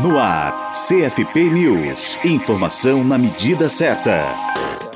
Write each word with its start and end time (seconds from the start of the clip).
No 0.00 0.18
ar, 0.18 0.72
CFP 0.72 1.50
News. 1.50 2.18
Informação 2.24 3.04
na 3.04 3.18
medida 3.18 3.68
certa. 3.68 4.24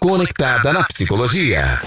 Conectada 0.00 0.72
na 0.72 0.84
psicologia. 0.84 1.80